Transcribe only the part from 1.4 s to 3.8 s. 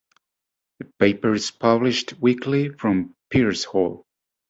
published weekly from Peirce